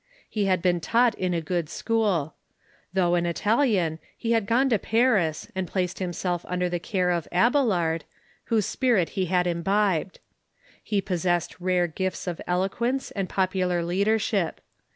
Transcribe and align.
He 0.27 0.45
had 0.45 0.63
been 0.63 0.79
taught 0.79 1.13
in 1.13 1.31
a 1.35 1.41
good 1.45 1.69
school. 1.69 2.33
Though 2.91 3.13
an 3.13 3.23
ARNOLD 3.23 3.27
OF 3.27 3.35
BRESCIA 3.43 3.81
151 3.83 3.95
Italian, 4.17 4.33
lie 4.33 4.39
bad 4.39 4.47
gone 4.47 4.69
to 4.69 4.79
Paris, 4.89 5.47
and 5.53 5.67
placed 5.67 5.99
himself 5.99 6.43
under 6.49 6.67
the 6.67 6.79
care 6.79 7.11
of 7.11 7.27
Abelard, 7.31 8.05
whose 8.45 8.65
spirit 8.65 9.09
he 9.09 9.27
had 9.27 9.45
imbibed. 9.45 10.17
He 10.81 11.01
possessed 11.01 11.59
rare 11.59 11.85
gifts 11.85 12.25
of 12.25 12.41
eloquence 12.47 13.11
and 13.11 13.29
popular 13.29 13.83
leadership. 13.85 14.61